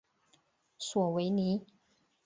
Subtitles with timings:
[0.79, 1.63] 索维尼。